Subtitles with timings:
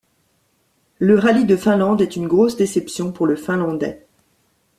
[0.97, 4.07] Le Rallye de Finlande est une grosse déception pour le Finlandais.